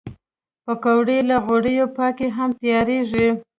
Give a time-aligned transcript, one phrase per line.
[0.65, 3.27] پکورې له غوړیو پاکې هم تیارېږي